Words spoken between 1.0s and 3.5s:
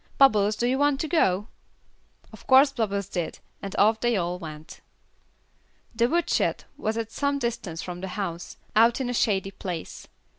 to go?" Of course Bubbles did,